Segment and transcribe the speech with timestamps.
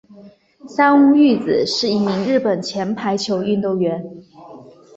[0.67, 4.03] 三屋裕子是一名日本前排球运动员。